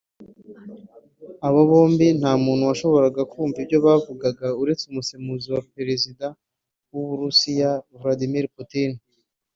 Aba 1.47 1.61
bombi 1.69 2.07
nta 2.19 2.31
muntu 2.43 2.63
washoboraga 2.69 3.21
kumva 3.31 3.57
ibyo 3.63 3.77
bavugana 3.85 4.47
uretse 4.61 4.83
umusemuzi 4.87 5.47
wa 5.55 5.61
Perezida 5.75 6.25
w’ 6.91 6.95
u 7.01 7.03
Burusiya 7.07 7.71
Vladmir 7.99 8.45
Putin 8.55 8.91